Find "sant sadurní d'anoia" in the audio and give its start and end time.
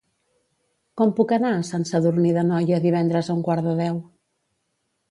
1.69-2.83